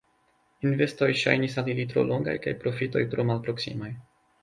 Investoj 0.69 1.09
ŝajnis 1.25 1.59
al 1.63 1.71
ili 1.75 1.87
tro 1.93 2.07
longaj 2.09 2.37
kaj 2.47 2.57
profitoj 2.67 3.07
tro 3.15 3.31
malproksimaj. 3.33 3.97